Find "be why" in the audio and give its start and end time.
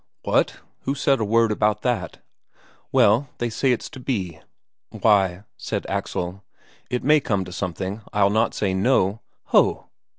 3.99-5.43